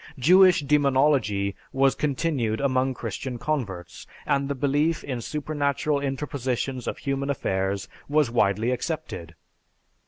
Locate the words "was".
1.71-1.93, 8.09-8.31